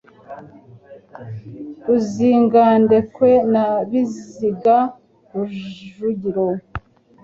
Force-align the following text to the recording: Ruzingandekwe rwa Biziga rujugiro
Ruzingandekwe 1.85 3.29
rwa 3.47 3.67
Biziga 3.89 4.77
rujugiro 5.33 6.47